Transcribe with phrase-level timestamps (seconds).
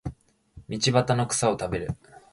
[0.67, 1.95] 道端の草を食べる